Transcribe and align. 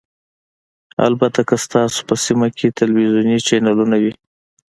البته 1.07 1.39
که 1.47 1.55
ستاسو 1.65 1.99
په 2.09 2.15
سیمه 2.25 2.47
کې 2.57 2.67
تلویزیوني 2.79 3.37
چینلونه 3.47 3.95
وي 4.03 4.13